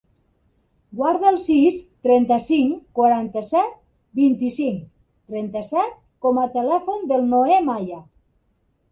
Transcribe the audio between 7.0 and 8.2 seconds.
del Noè Maya.